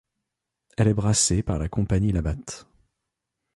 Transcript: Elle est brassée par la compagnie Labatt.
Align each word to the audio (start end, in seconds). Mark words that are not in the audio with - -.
Elle 0.77 0.87
est 0.87 0.95
brassée 0.95 1.43
par 1.43 1.59
la 1.59 1.69
compagnie 1.69 2.11
Labatt. 2.11 2.65